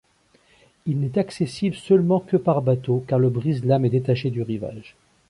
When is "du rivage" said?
4.31-4.95